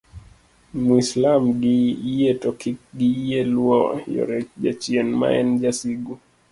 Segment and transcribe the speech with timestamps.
[0.85, 1.75] mwislam gi
[2.15, 3.79] yie to kik giyie luwo
[4.13, 6.13] yore jachien maen jasigu